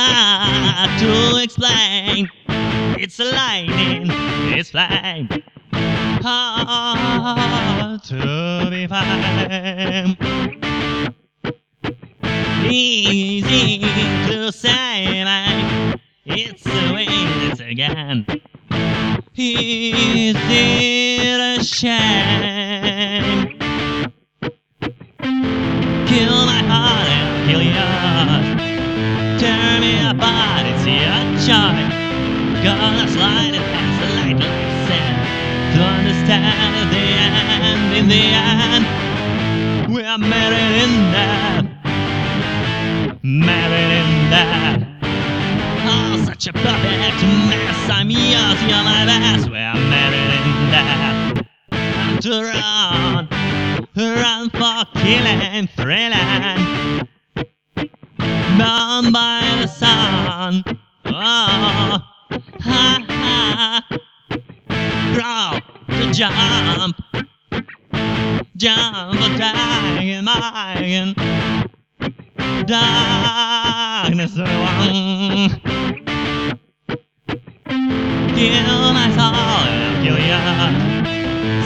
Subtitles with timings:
[0.00, 2.30] hard to explain.
[3.00, 4.06] It's a lightning,
[4.56, 5.28] it's flame.
[6.22, 10.16] Hard to be fine.
[12.70, 13.78] Easy
[14.28, 18.26] to say, like it's the way it's again.
[19.36, 23.58] Is it a shame?
[26.08, 28.67] Kill my heart and I'll kill yours.
[29.38, 31.94] Tear me apart, it's your choice.
[32.64, 35.18] Gonna slide it past the light like sand.
[35.74, 41.66] To understand at the end, in the end, we are married in death.
[43.22, 44.82] Married in death.
[45.86, 47.90] Oh, such a perfect mess.
[47.90, 49.48] I'm yours, you're my best.
[49.48, 51.46] We're married in death.
[52.22, 53.28] To run,
[53.94, 57.08] run for killing, thrilling.
[58.58, 60.64] Bound by the sun.
[61.06, 62.02] Oh,
[62.60, 63.84] ha ha.
[65.14, 66.96] Grow to jump.
[68.56, 71.14] Jump the dragon, mine.
[72.66, 75.60] Darkness alone.
[78.36, 80.40] Kill my soul I'll kill ya.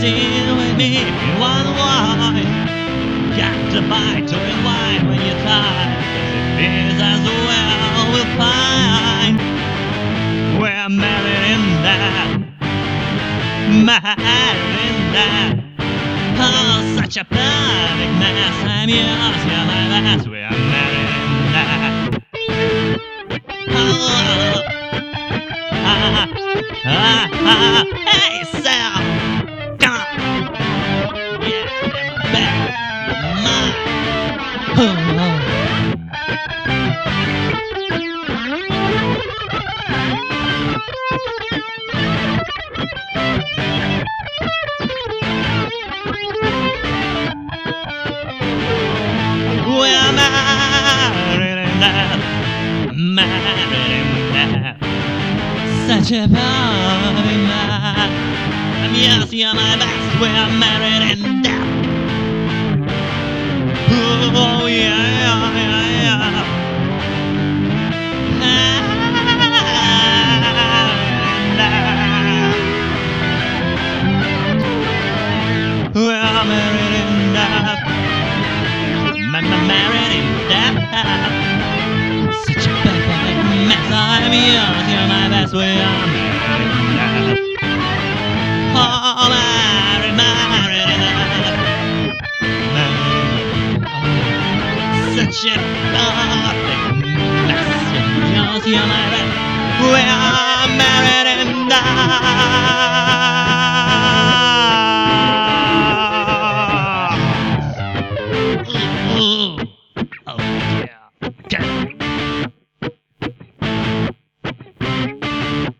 [0.00, 1.04] Sit with me
[1.40, 2.72] one voice.
[3.36, 6.37] Got to bite to rewind when you're tired.
[6.58, 9.38] Feels as well we'll find.
[10.60, 12.40] We're married in death.
[13.86, 15.54] Married in death.
[16.40, 18.56] Oh, such a perfect mess.
[18.66, 20.28] I'm yours, you're my best.
[20.28, 20.97] We're married
[49.78, 52.20] We're married in death.
[52.94, 54.76] Married in death.
[55.86, 58.12] Such a perfect match.
[58.82, 60.20] I'm yours, you're my best.
[60.20, 61.68] We're married in death.
[63.90, 66.44] Oh, yeah, yeah, yeah, yeah.
[75.94, 76.87] We're married in death.
[82.46, 83.88] Such a perfect mess.
[83.92, 85.52] I'm yours, you're my best.
[85.54, 87.38] We are married.
[88.74, 90.90] Oh, married, married.
[92.74, 93.82] Married.
[95.16, 95.56] Such a
[97.46, 97.82] mess.
[98.34, 99.32] Yours, my best.
[99.82, 102.97] We are married that.